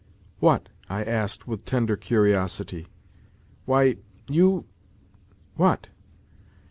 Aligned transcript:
"What?" 0.39 0.69
I 0.89 1.03
asked, 1.03 1.47
with 1.47 1.63
tender 1.63 1.95
curiosity." 1.95 2.87
Why, 3.67 3.97
you..;"" 4.29 4.65
What 5.57 5.89